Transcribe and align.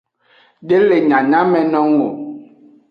De 0.67 0.77
le 0.87 0.95
nyanyamenung 1.09 1.95
o. 2.07 2.09